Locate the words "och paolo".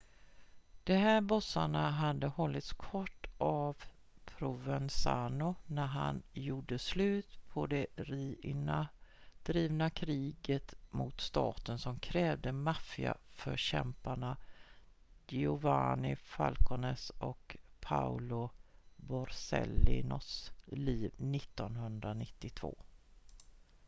17.09-18.49